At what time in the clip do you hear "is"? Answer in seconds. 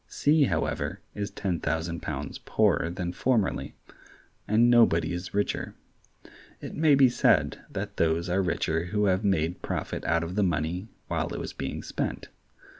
1.13-1.29, 5.13-5.35